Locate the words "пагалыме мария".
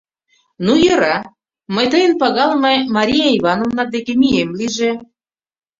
2.21-3.27